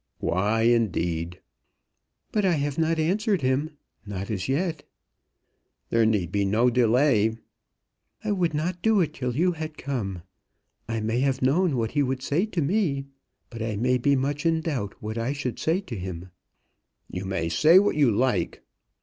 "Why, 0.17 0.63
indeed?" 0.63 1.39
"But 2.31 2.43
I 2.43 2.53
have 2.53 2.79
not 2.79 2.97
answered 2.97 3.43
him; 3.43 3.77
not 4.03 4.31
as 4.31 4.49
yet." 4.49 4.83
"There 5.91 6.07
need 6.07 6.31
be 6.31 6.43
no 6.43 6.71
delay." 6.71 7.37
"I 8.23 8.31
would 8.31 8.55
not 8.55 8.81
do 8.81 8.99
it 9.01 9.13
till 9.13 9.35
you 9.35 9.51
had 9.51 9.77
come. 9.77 10.23
I 10.89 11.01
may 11.01 11.19
have 11.19 11.43
known 11.43 11.77
what 11.77 11.91
he 11.91 12.01
would 12.01 12.23
say 12.23 12.47
to 12.47 12.63
me, 12.63 13.05
but 13.51 13.61
I 13.61 13.75
may 13.75 13.99
be 13.99 14.15
much 14.15 14.43
in 14.43 14.61
doubt 14.61 14.95
what 15.03 15.19
I 15.19 15.33
should 15.33 15.59
say 15.59 15.81
to 15.81 15.95
him." 15.95 16.31
"You 17.07 17.25
may 17.25 17.47
say 17.47 17.77
what 17.77 17.95
you 17.95 18.09
like." 18.09 18.63